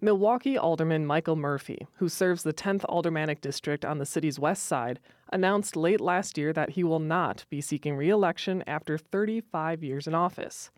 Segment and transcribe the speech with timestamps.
[0.00, 5.00] Milwaukee Alderman Michael Murphy, who serves the 10th Aldermanic District on the city's west side,
[5.32, 10.06] announced late last year that he will not be seeking re election after 35 years
[10.06, 10.70] in office.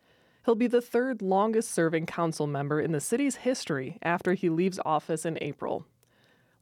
[0.44, 4.78] He'll be the third longest serving council member in the city's history after he leaves
[4.84, 5.86] office in April.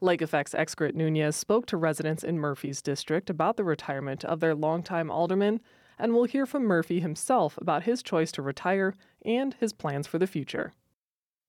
[0.01, 4.55] Lake Effect's Xcaret Nunez spoke to residents in Murphy's district about the retirement of their
[4.55, 5.61] longtime alderman,
[5.99, 8.95] and we'll hear from Murphy himself about his choice to retire
[9.25, 10.73] and his plans for the future.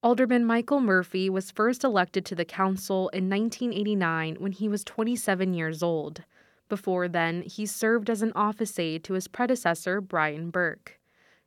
[0.06, 5.55] Alderman Michael Murphy was first elected to the council in 1989 when he was 27
[5.55, 6.22] years old.
[6.70, 11.00] Before then, he served as an office aide to his predecessor, Brian Burke.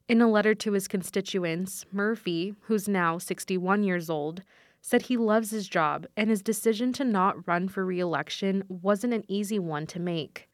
[0.09, 4.43] In a letter to his constituents, Murphy, who's now 61 years old,
[4.81, 9.15] said he loves his job and his decision to not run for re election wasn't
[9.15, 10.49] an easy one to make.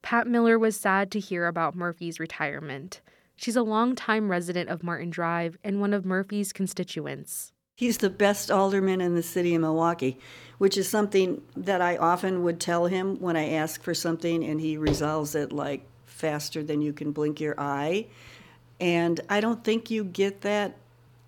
[0.00, 3.02] Pat Miller was sad to hear about Murphy's retirement.
[3.38, 7.52] She's a longtime resident of Martin Drive and one of Murphy's constituents.
[7.76, 10.18] He's the best alderman in the city of Milwaukee,
[10.58, 14.60] which is something that I often would tell him when I ask for something, and
[14.60, 18.08] he resolves it like faster than you can blink your eye.
[18.80, 20.74] And I don't think you get that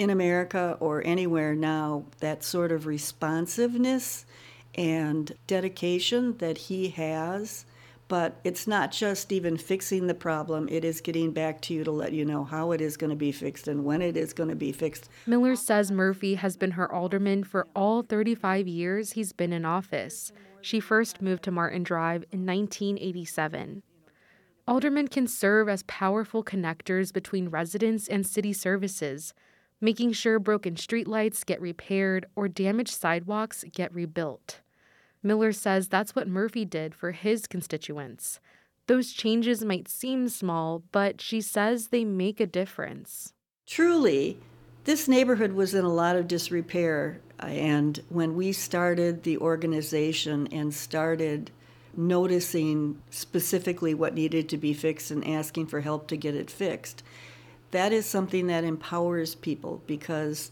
[0.00, 4.26] in America or anywhere now, that sort of responsiveness
[4.74, 7.66] and dedication that he has
[8.10, 11.92] but it's not just even fixing the problem, it is getting back to you to
[11.92, 14.48] let you know how it is going to be fixed and when it is going
[14.48, 15.08] to be fixed.
[15.26, 20.32] Miller says Murphy has been her alderman for all 35 years he's been in office.
[20.60, 23.84] She first moved to Martin Drive in 1987.
[24.66, 29.34] Aldermen can serve as powerful connectors between residents and city services,
[29.80, 34.62] making sure broken streetlights get repaired or damaged sidewalks get rebuilt.
[35.22, 38.40] Miller says that's what Murphy did for his constituents.
[38.86, 43.32] Those changes might seem small, but she says they make a difference.
[43.66, 44.38] Truly,
[44.84, 47.20] this neighborhood was in a lot of disrepair.
[47.40, 51.50] Uh, and when we started the organization and started
[51.96, 57.02] noticing specifically what needed to be fixed and asking for help to get it fixed,
[57.70, 60.50] that is something that empowers people because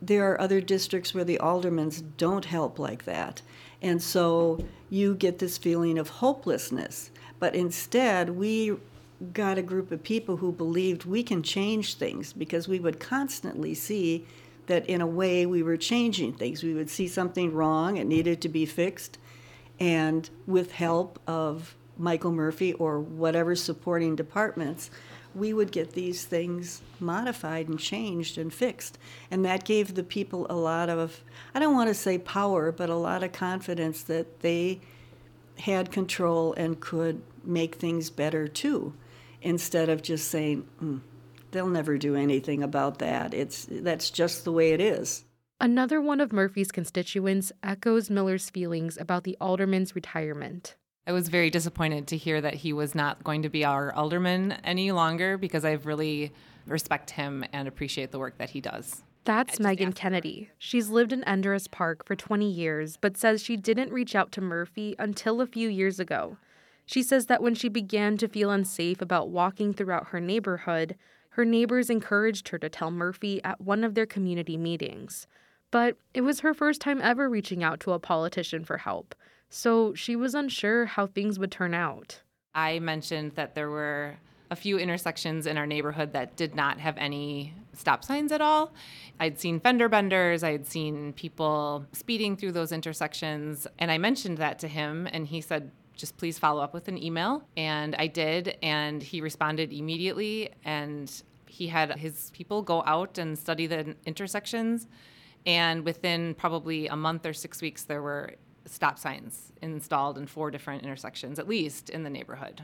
[0.00, 3.42] there are other districts where the aldermans don't help like that.
[3.84, 7.10] And so you get this feeling of hopelessness.
[7.38, 8.76] But instead, we
[9.34, 13.74] got a group of people who believed we can change things because we would constantly
[13.74, 14.24] see
[14.68, 16.62] that in a way we were changing things.
[16.62, 19.18] We would see something wrong, it needed to be fixed,
[19.78, 24.90] and with help of Michael Murphy or whatever supporting departments,
[25.34, 28.98] we would get these things modified and changed and fixed.
[29.30, 31.22] And that gave the people a lot of,
[31.54, 34.80] I don't want to say power, but a lot of confidence that they
[35.58, 38.94] had control and could make things better too,
[39.42, 41.00] instead of just saying, mm,
[41.50, 43.34] they'll never do anything about that.
[43.34, 45.24] It's, that's just the way it is.
[45.60, 50.74] Another one of Murphy's constituents echoes Miller's feelings about the alderman's retirement.
[51.06, 54.52] I was very disappointed to hear that he was not going to be our alderman
[54.64, 56.32] any longer because I really
[56.66, 59.02] respect him and appreciate the work that he does.
[59.24, 60.50] That's Megan Kennedy.
[60.58, 64.40] She's lived in Enderis Park for 20 years, but says she didn't reach out to
[64.40, 66.38] Murphy until a few years ago.
[66.86, 70.96] She says that when she began to feel unsafe about walking throughout her neighborhood,
[71.30, 75.26] her neighbors encouraged her to tell Murphy at one of their community meetings.
[75.70, 79.14] But it was her first time ever reaching out to a politician for help
[79.48, 82.20] so she was unsure how things would turn out.
[82.54, 84.16] I mentioned that there were
[84.50, 88.72] a few intersections in our neighborhood that did not have any stop signs at all.
[89.18, 94.58] I'd seen fender benders, I'd seen people speeding through those intersections, and I mentioned that
[94.60, 97.44] to him, and he said, just please follow up with an email.
[97.56, 101.10] And I did, and he responded immediately, and
[101.46, 104.88] he had his people go out and study the intersections.
[105.46, 108.32] And within probably a month or six weeks, there were
[108.66, 112.62] stop signs installed in four different intersections, at least in the neighborhood.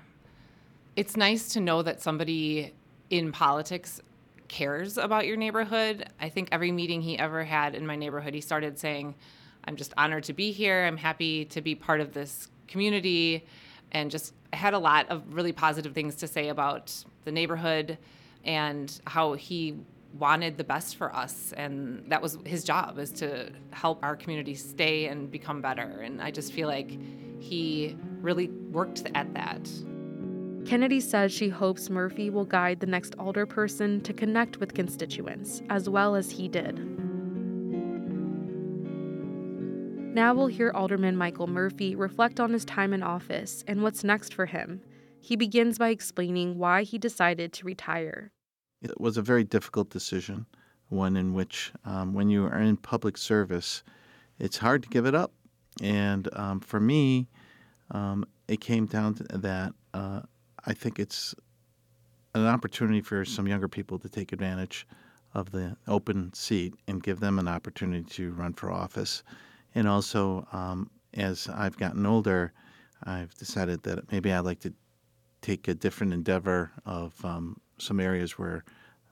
[0.96, 2.74] It's nice to know that somebody
[3.10, 4.00] in politics
[4.48, 6.08] cares about your neighborhood.
[6.20, 9.14] I think every meeting he ever had in my neighborhood, he started saying,
[9.64, 10.84] I'm just honored to be here.
[10.84, 13.46] I'm happy to be part of this community.
[13.92, 16.92] And just had a lot of really positive things to say about
[17.24, 17.98] the neighborhood
[18.44, 19.76] and how he
[20.18, 24.54] wanted the best for us and that was his job is to help our community
[24.54, 26.00] stay and become better.
[26.02, 26.98] And i just feel like
[27.38, 29.68] he really worked at that.
[30.66, 35.88] Kennedy says she hopes murphy will guide the next alderperson to connect with constituents as
[35.88, 36.78] well as he did.
[40.14, 44.34] Now we'll hear alderman michael murphy reflect on his time in office and what's next
[44.34, 44.82] for him.
[45.20, 48.32] He begins by explaining why he decided to retire
[48.82, 50.46] it was a very difficult decision.
[50.88, 53.84] one in which, um, when you are in public service,
[54.40, 55.32] it's hard to give it up.
[55.80, 57.28] And um, for me,
[57.92, 60.22] um, it came down to that uh,
[60.66, 61.34] I think it's
[62.34, 64.86] an opportunity for some younger people to take advantage
[65.34, 69.22] of the open seat and give them an opportunity to run for office.
[69.74, 72.52] And also, um, as I've gotten older,
[73.04, 74.72] I've decided that maybe I'd like to
[75.40, 78.64] take a different endeavor of um, some areas where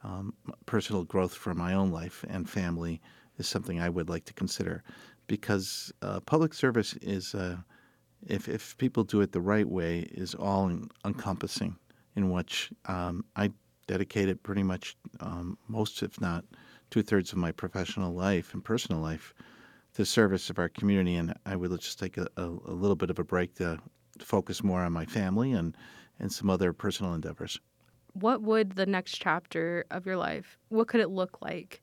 [0.03, 0.33] um,
[0.65, 3.01] personal growth for my own life and family
[3.37, 4.83] is something I would like to consider.
[5.27, 7.57] Because uh, public service is, uh,
[8.27, 10.71] if, if people do it the right way, is all
[11.05, 11.77] encompassing,
[12.15, 13.51] in which um, I
[13.87, 16.45] dedicated pretty much um, most, if not
[16.89, 19.33] two thirds, of my professional life and personal life
[19.93, 21.15] to service of our community.
[21.15, 23.79] And I would just take a, a, a little bit of a break to
[24.19, 25.75] focus more on my family and,
[26.19, 27.59] and some other personal endeavors
[28.13, 31.81] what would the next chapter of your life what could it look like?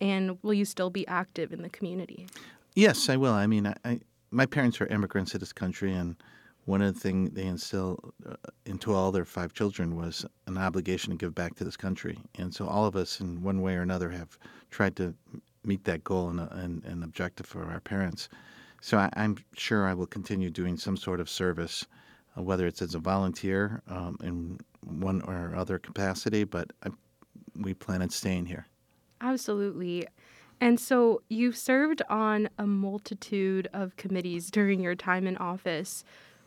[0.00, 2.26] And will you still be active in the community?
[2.74, 3.32] Yes i will.
[3.32, 4.00] I mean I, I,
[4.30, 6.16] my parents are immigrants to this country and
[6.66, 8.34] one of the things they instilled uh,
[8.66, 12.18] into all their five children was an obligation to give back to this country.
[12.36, 14.38] And so all of us in one way or another have
[14.70, 15.14] tried to
[15.64, 18.28] meet that goal and, and, and objective for our parents.
[18.82, 21.99] So I, am sure i will continue doing some sort of service uh,
[22.40, 26.90] whether it's as a volunteer um, in one or other capacity, but I,
[27.56, 28.66] we plan on staying here.
[29.20, 30.06] Absolutely.
[30.60, 36.04] And so you've served on a multitude of committees during your time in office.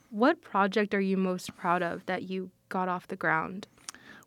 [0.10, 3.68] What project are you most proud of that you got off the ground?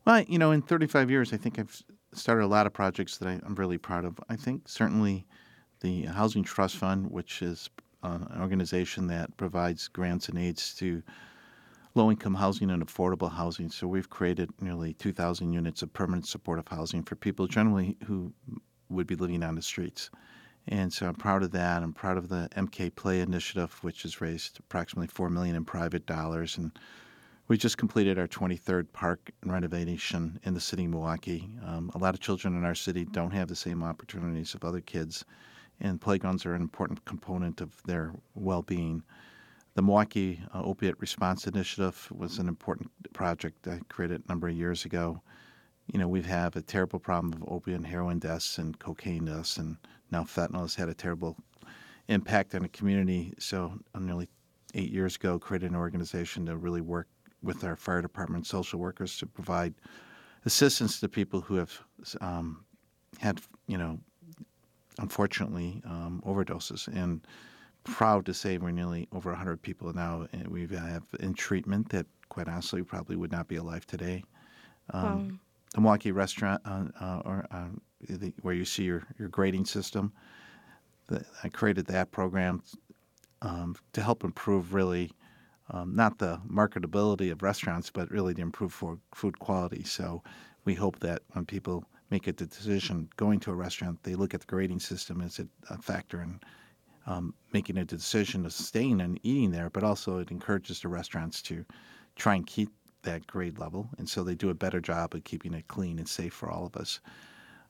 [0.04, 3.28] Well, you know, in 35 years, I think I've started a lot of projects that
[3.28, 4.18] I, am really proud of.
[4.28, 5.24] I think certainly
[5.80, 7.70] the Housing Trust Fund, which is
[8.02, 11.02] uh, an organization that provides grants and aids to
[11.96, 13.70] low income housing and affordable housing.
[13.70, 18.32] So we've created nearly 2,000 units of permanent supportive housing for people generally who
[18.90, 20.10] would be living on the streets.
[20.68, 21.82] And so I'm proud of that.
[21.82, 26.06] I'm proud of the MKE Play initiative, which has raised approximately four million in private
[26.06, 26.58] dollars.
[26.58, 26.76] And
[27.48, 31.48] we just completed our 23rd park renovation in the city of Milwaukee.
[31.64, 34.80] Um, a lot of children in our city don't have the same opportunities of other
[34.80, 35.24] kids,
[35.80, 39.02] and playgrounds are an important component of their well-being.
[39.76, 44.56] The Milwaukee uh, Opiate Response Initiative was an important project I created a number of
[44.56, 45.20] years ago.
[45.92, 49.26] You know, we have had a terrible problem of opiate and heroin deaths and cocaine
[49.26, 49.76] deaths, and
[50.10, 51.36] now fentanyl has had a terrible
[52.08, 53.34] impact on the community.
[53.38, 54.30] So, uh, nearly
[54.72, 57.08] eight years ago, created an organization to really work
[57.42, 59.74] with our fire department social workers to provide
[60.46, 61.78] assistance to people who have
[62.22, 62.64] um,
[63.18, 63.98] had, you know,
[65.00, 66.88] unfortunately, um, overdoses.
[66.88, 67.26] And
[67.86, 72.06] proud to say we're nearly over 100 people now and we have in treatment that
[72.28, 74.24] quite honestly probably would not be alive today.
[74.90, 75.36] Um, wow.
[75.74, 77.68] The Milwaukee restaurant uh, uh, or, uh,
[78.08, 80.12] the, where you see your, your grading system,
[81.08, 82.62] the, I created that program
[83.42, 85.10] um, to help improve really
[85.70, 89.82] um, not the marketability of restaurants, but really to improve for food quality.
[89.84, 90.22] So
[90.64, 94.40] we hope that when people make a decision going to a restaurant, they look at
[94.40, 96.40] the grading system as a, a factor in
[97.06, 101.40] um, making a decision of staying and eating there, but also it encourages the restaurants
[101.42, 101.64] to
[102.16, 102.70] try and keep
[103.02, 106.08] that grade level, and so they do a better job of keeping it clean and
[106.08, 107.00] safe for all of us.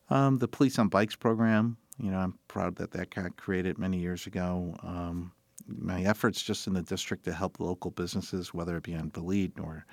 [0.08, 3.98] Um, the Police on Bikes program, you know, I'm proud that that got created many
[3.98, 4.76] years ago.
[4.82, 5.32] Um,
[5.66, 9.58] my efforts just in the district to help local businesses, whether it be on Vliet
[9.60, 9.84] or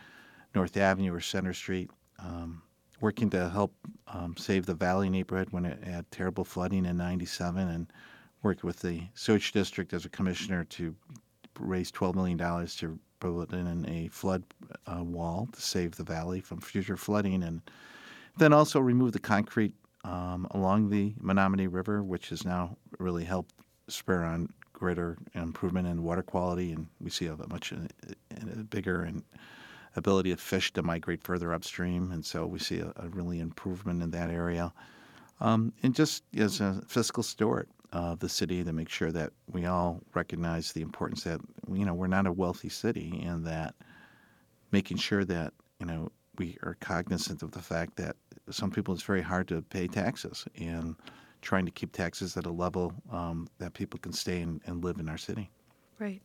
[0.54, 2.62] North Avenue or Center Street, um,
[3.02, 3.74] working to help
[4.08, 7.92] um, save the Valley neighborhood when it had terrible flooding in '97 and
[8.44, 10.96] worked with the sewage district as a commissioner to
[11.60, 14.44] raise $12 million to put in a flood
[14.86, 17.62] uh, wall to save the valley from future flooding, and
[18.38, 19.74] then also remove the concrete
[20.04, 23.56] um, along the Menominee River, which has now really helped
[23.88, 29.24] spur on greater improvement in water quality, and we see a much uh, bigger and
[29.96, 34.02] ability of fish to migrate further upstream, and so we see a, a really improvement
[34.02, 34.74] in that area.
[35.40, 39.66] Um, and just as a fiscal steward, of the city to make sure that we
[39.68, 41.40] all recognize the importance that
[41.72, 43.76] you know we're not a wealthy city and that
[44.72, 48.16] making sure that you know we are cognizant of the fact that
[48.50, 50.96] some people it's very hard to pay taxes and
[51.42, 54.98] trying to keep taxes at a level um, that people can stay and, and live
[54.98, 55.50] in our city.
[56.00, 56.22] Right.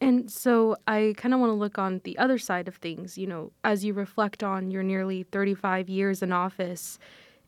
[0.00, 3.16] And so I kind of want to look on the other side of things.
[3.16, 6.98] You know, as you reflect on your nearly 35 years in office,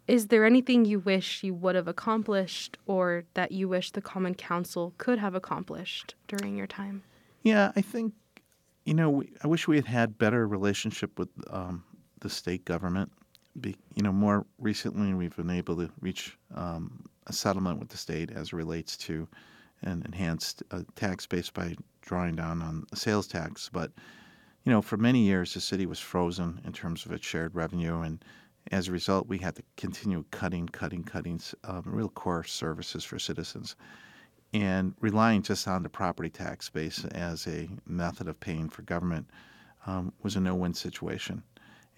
[0.09, 4.35] is there anything you wish you would have accomplished or that you wish the Common
[4.35, 7.03] Council could have accomplished during your time?
[7.43, 8.15] Yeah, I think,
[8.85, 11.85] you know, we, I wish we had had better relationship with um,
[12.21, 13.11] the state government
[13.61, 17.97] be, you know, more recently we've been able to reach um, a settlement with the
[17.97, 19.27] state as relates to
[19.83, 23.71] an enhanced uh, tax base by drawing down on sales tax.
[23.73, 23.93] But
[24.65, 28.01] you know, for many years the city was frozen in terms of its shared revenue,
[28.01, 28.25] and
[28.73, 33.19] as a result, we had to continue cutting, cutting, cutting um, real core services for
[33.19, 33.77] citizens,
[34.53, 39.29] and relying just on the property tax base as a method of paying for government
[39.87, 41.43] um, was a no-win situation.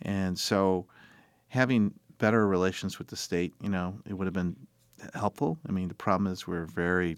[0.03, 0.87] And so,
[1.49, 4.57] having better relations with the state, you know, it would have been
[5.15, 5.59] helpful.
[5.69, 7.17] I mean, the problem is we're a very,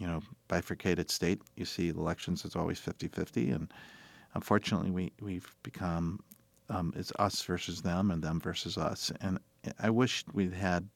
[0.00, 1.40] you know, bifurcated state.
[1.56, 3.72] You see elections it's always 50-50, and
[4.34, 6.20] unfortunately, we we've become
[6.68, 9.12] um, it's us versus them and them versus us.
[9.20, 9.38] And
[9.80, 10.88] I wish we'd had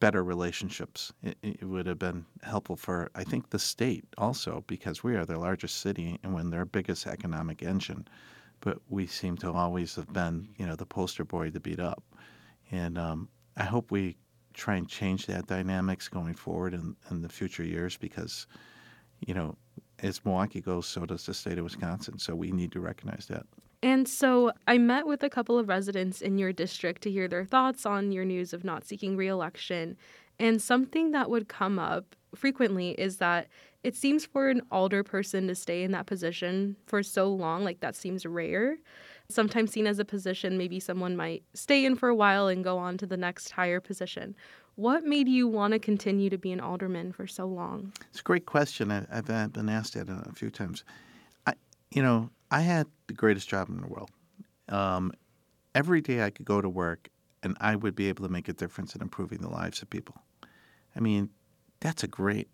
[0.00, 1.12] better relationships.
[1.22, 5.24] It, it, would have been helpful for, I think, the state also, because we are
[5.26, 8.06] the largest city and when their biggest economic engine
[8.60, 12.02] but we seem to always have been, you know, the poster boy to beat up.
[12.70, 14.16] And um, I hope we
[14.54, 18.46] try and change that dynamics going forward in, in the future years because,
[19.26, 19.56] you know,
[20.00, 22.18] as Milwaukee goes, so does the state of Wisconsin.
[22.18, 23.46] So we need to recognize that.
[23.82, 27.44] And so I met with a couple of residents in your district to hear their
[27.44, 29.96] thoughts on your news of not seeking reelection.
[30.38, 33.48] And something that would come up frequently is that
[33.84, 37.80] it seems for an older person to stay in that position for so long, like
[37.80, 38.76] that seems rare.
[39.28, 42.78] Sometimes seen as a position, maybe someone might stay in for a while and go
[42.78, 44.34] on to the next higher position.
[44.74, 47.92] What made you want to continue to be an alderman for so long?
[48.10, 48.90] It's a great question.
[48.90, 50.84] I, have uh, been asked that a few times.
[51.46, 51.54] I,
[51.90, 54.10] you know, I had the greatest job in the world.
[54.68, 55.12] Um,
[55.74, 57.08] every day I could go to work
[57.42, 60.16] and I would be able to make a difference in improving the lives of people.
[60.96, 61.30] I mean,
[61.80, 62.48] that's a great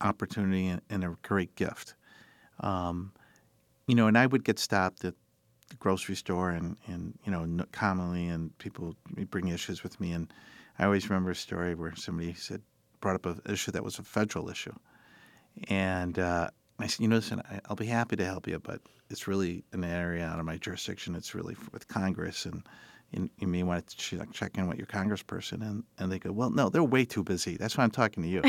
[0.00, 1.94] opportunity and, a great gift.
[2.60, 3.12] Um,
[3.86, 5.14] you know, and I would get stopped at
[5.68, 8.94] the grocery store and, and you know, commonly, and people
[9.30, 10.12] bring issues with me.
[10.12, 10.32] And
[10.78, 12.62] I always remember a story where somebody said,
[13.00, 14.74] brought up an issue that was a federal issue.
[15.68, 18.80] And uh, I said, you know, listen, I'll be happy to help you, but
[19.10, 21.14] it's really an area out of my jurisdiction.
[21.14, 22.62] It's really with Congress and
[23.10, 25.62] you, you may want to check in with your congressperson.
[25.62, 27.56] And, and they go, well, no, they're way too busy.
[27.56, 28.42] That's why I'm talking to you.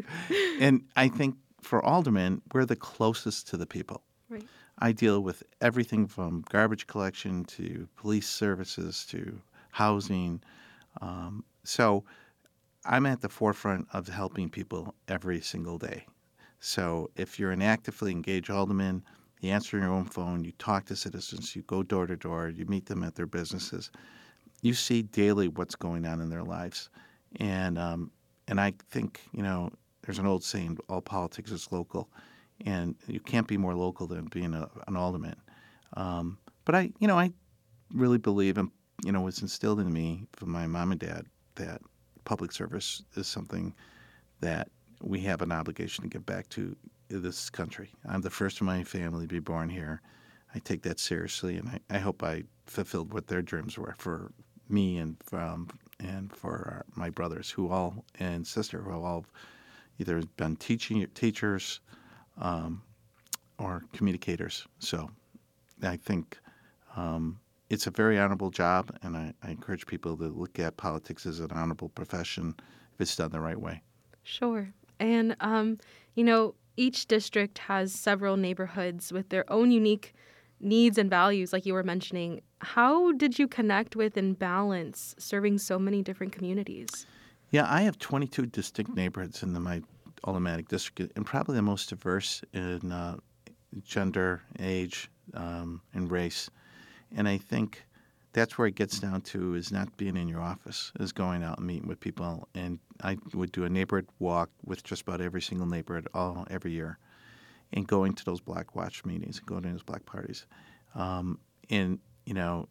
[0.60, 4.02] and I think for aldermen, we're the closest to the people.
[4.28, 4.44] Right.
[4.78, 10.42] I deal with everything from garbage collection to police services to housing.
[11.00, 12.04] Um, so
[12.84, 16.04] I'm at the forefront of helping people every single day.
[16.60, 19.02] So if you're an actively engaged alderman,
[19.40, 22.64] you answer your own phone, you talk to citizens, you go door to door, you
[22.66, 23.90] meet them at their businesses.
[24.62, 26.88] You see daily what's going on in their lives.
[27.38, 28.10] And, um,
[28.48, 29.70] and I think, you know,
[30.02, 32.08] there's an old saying, all politics is local.
[32.64, 35.36] And you can't be more local than being a, an alderman.
[35.96, 37.32] Um, but I, you know, I
[37.92, 38.70] really believe, and
[39.04, 41.80] you know, was instilled in me from my mom and dad that
[42.24, 43.74] public service is something
[44.40, 44.68] that
[45.02, 46.76] we have an obligation to give back to
[47.08, 47.90] this country.
[48.08, 50.00] I'm the first of my family to be born here.
[50.54, 54.32] I take that seriously, and I, I hope I fulfilled what their dreams were for
[54.68, 55.68] me and um,
[56.00, 59.24] and for our, my brothers, who all and sister, who all
[59.98, 61.80] either been teaching teachers
[62.38, 62.82] um,
[63.58, 64.66] or communicators.
[64.78, 65.10] So
[65.82, 66.38] I think
[66.96, 67.38] um,
[67.70, 71.40] it's a very honorable job, and I, I encourage people to look at politics as
[71.40, 72.54] an honorable profession
[72.94, 73.82] if it's done the right way.
[74.22, 74.68] Sure.
[74.98, 75.78] And, um,
[76.14, 80.14] you know, each district has several neighborhoods with their own unique
[80.60, 82.40] needs and values, like you were mentioning.
[82.60, 87.06] How did you connect with and balance serving so many different communities?
[87.50, 89.82] Yeah, I have 22 distinct neighborhoods in the, my
[90.24, 93.16] Aldermanic district, and probably the most diverse in uh,
[93.84, 96.50] gender, age, um, and race.
[97.16, 97.85] And I think
[98.36, 101.56] that's where it gets down to is not being in your office, is going out
[101.56, 102.46] and meeting with people.
[102.54, 106.72] And I would do a neighborhood walk with just about every single neighborhood all every
[106.72, 106.98] year,
[107.72, 110.44] and going to those Black Watch meetings and going to those Black parties.
[110.94, 111.38] Um,
[111.70, 112.68] and you know,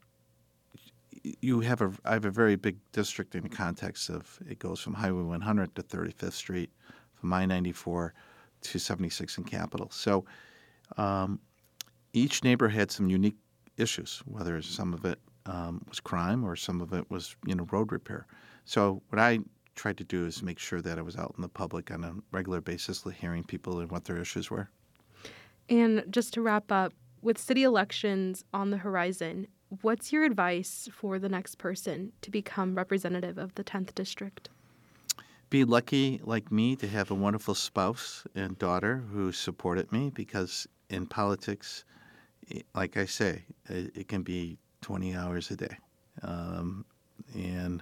[1.42, 4.80] you have a I have a very big district in the context of it goes
[4.80, 6.70] from Highway 100 to 35th Street,
[7.16, 8.12] from I-94
[8.62, 9.88] to 76 and Capitol.
[9.90, 10.26] So
[10.98, 11.40] um,
[12.14, 13.38] each neighborhood had some unique
[13.78, 17.68] issues, whether some of it um, was crime or some of it was you know
[17.72, 18.26] road repair.
[18.66, 19.40] So what I
[19.76, 22.14] tried to do is make sure that I was out in the public on a
[22.32, 24.70] regular basis, hearing people and what their issues were.
[25.70, 29.48] And just to wrap up, with city elections on the horizon,
[29.82, 34.50] what's your advice for the next person to become representative of the 10th district?
[35.50, 40.68] Be lucky, like me, to have a wonderful spouse and daughter who supported me because
[40.90, 41.84] in politics,
[42.76, 45.76] like I say, it, it can be 20 hours a day.
[46.22, 46.86] Um,
[47.34, 47.82] and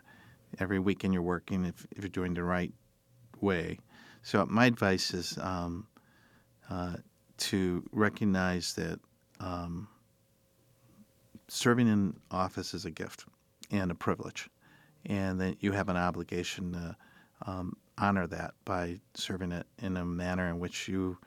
[0.60, 2.72] every weekend you're working if, if you're doing the right
[3.42, 3.78] way.
[4.22, 5.86] So my advice is um,
[6.70, 6.96] uh,
[7.40, 9.02] to recognize that
[9.42, 9.90] um,
[11.50, 13.26] serving in office is a gift
[13.70, 14.50] and a privilege,
[15.06, 16.96] and that you have an obligation to
[17.46, 21.18] um, honor that by serving it in a manner in which you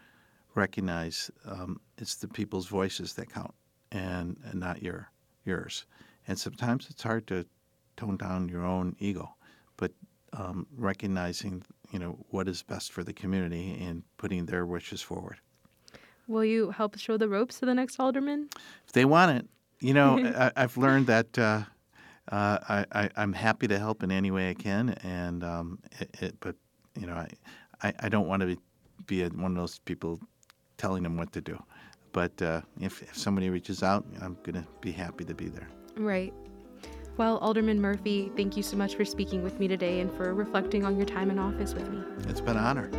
[0.54, 3.52] recognize um, it's the people's voices that count
[3.92, 5.10] and, and not your
[5.46, 5.86] yours.
[6.28, 7.46] And sometimes it's hard to
[7.96, 9.34] tone down your own ego,
[9.76, 9.92] but
[10.32, 11.62] um, recognizing
[11.92, 15.38] you know what is best for the community and putting their wishes forward.
[16.28, 18.48] Will you help show the ropes to the next alderman?
[18.86, 19.48] If they want it,
[19.80, 20.18] you know,
[20.56, 21.62] I, have learned that uh,
[22.30, 26.36] uh, I, am happy to help in any way I can, and um, it, it,
[26.40, 26.56] but
[26.98, 27.28] you know, I,
[27.82, 28.58] I, I don't want to be,
[29.06, 30.18] be a, one of those people
[30.76, 31.62] telling them what to do.
[32.16, 35.68] But uh, if, if somebody reaches out, I'm going to be happy to be there.
[35.98, 36.32] Right.
[37.18, 40.86] Well, Alderman Murphy, thank you so much for speaking with me today and for reflecting
[40.86, 42.02] on your time in office with me.
[42.26, 42.90] It's been an honor.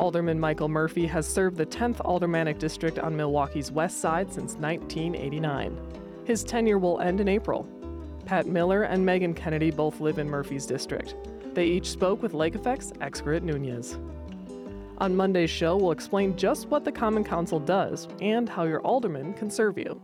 [0.00, 5.78] Alderman Michael Murphy has served the 10th Aldermanic District on Milwaukee's west side since 1989.
[6.24, 7.68] His tenure will end in April.
[8.24, 11.16] Pat Miller and Megan Kennedy both live in Murphy's district.
[11.56, 13.98] They each spoke with Lake Effect's Xcaret Nunez.
[14.98, 19.32] On Monday's show, we'll explain just what the Common Council does and how your alderman
[19.32, 19.98] can serve you.